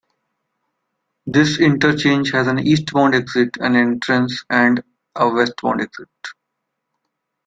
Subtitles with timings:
[1.27, 4.81] This interchange has an eastbound exit and entrance and
[5.15, 6.09] a westbound exit.